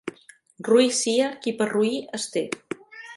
[0.67, 2.47] Roí sia qui per roí es té.